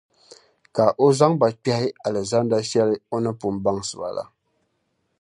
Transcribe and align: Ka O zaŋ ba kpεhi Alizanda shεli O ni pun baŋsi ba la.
Ka 0.75 0.85
O 1.05 1.07
zaŋ 1.19 1.33
ba 1.39 1.47
kpεhi 1.61 1.87
Alizanda 2.07 2.57
shεli 2.69 2.95
O 3.13 3.17
ni 3.23 3.31
pun 3.39 3.55
baŋsi 3.63 3.95
ba 3.99 4.09
la. 4.15 4.23